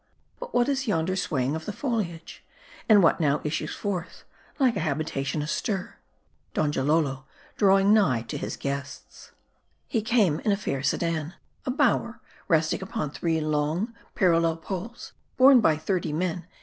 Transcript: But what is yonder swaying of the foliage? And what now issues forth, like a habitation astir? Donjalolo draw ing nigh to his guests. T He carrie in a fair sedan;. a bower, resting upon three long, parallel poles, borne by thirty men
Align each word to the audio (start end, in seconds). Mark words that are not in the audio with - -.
But 0.39 0.51
what 0.51 0.67
is 0.67 0.87
yonder 0.87 1.15
swaying 1.15 1.55
of 1.55 1.65
the 1.65 1.71
foliage? 1.71 2.43
And 2.89 3.03
what 3.03 3.19
now 3.19 3.39
issues 3.43 3.75
forth, 3.75 4.23
like 4.57 4.75
a 4.75 4.79
habitation 4.79 5.43
astir? 5.43 5.97
Donjalolo 6.55 7.25
draw 7.55 7.77
ing 7.77 7.93
nigh 7.93 8.23
to 8.23 8.37
his 8.39 8.57
guests. 8.57 9.27
T 9.91 9.99
He 9.99 10.01
carrie 10.01 10.41
in 10.43 10.51
a 10.51 10.57
fair 10.57 10.81
sedan;. 10.81 11.35
a 11.67 11.69
bower, 11.69 12.19
resting 12.47 12.81
upon 12.81 13.11
three 13.11 13.39
long, 13.41 13.93
parallel 14.15 14.57
poles, 14.57 15.13
borne 15.37 15.61
by 15.61 15.77
thirty 15.77 16.13
men 16.13 16.47